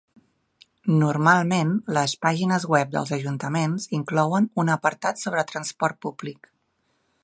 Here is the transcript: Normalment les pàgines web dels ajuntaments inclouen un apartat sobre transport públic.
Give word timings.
Normalment 1.01 1.75
les 1.97 2.15
pàgines 2.27 2.67
web 2.75 2.91
dels 2.97 3.13
ajuntaments 3.19 3.87
inclouen 4.01 4.49
un 4.65 4.75
apartat 4.79 5.25
sobre 5.27 5.49
transport 5.55 6.03
públic. 6.09 6.55